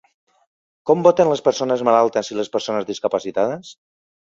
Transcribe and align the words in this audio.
Com 0.89 1.03
voten 1.07 1.29
les 1.33 1.43
persones 1.49 1.85
malaltes 1.91 2.33
i 2.33 2.39
les 2.41 2.51
persones 2.57 2.91
discapacitades? 2.91 3.79